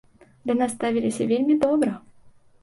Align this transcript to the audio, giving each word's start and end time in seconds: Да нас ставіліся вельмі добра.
Да 0.49 0.53
нас 0.61 0.73
ставіліся 0.75 1.27
вельмі 1.33 1.59
добра. 1.65 1.93